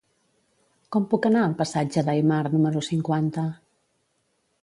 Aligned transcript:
Com 0.95 1.03
puc 1.11 1.27
anar 1.29 1.43
al 1.49 1.53
passatge 1.59 2.03
d'Aymar 2.09 2.41
número 2.55 2.83
cinquanta? 2.89 3.47